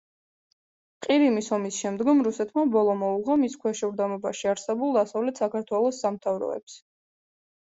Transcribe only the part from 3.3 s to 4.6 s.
მის ქვეშევრდომობაში